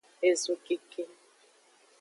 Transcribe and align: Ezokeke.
Ezokeke. 0.29 1.03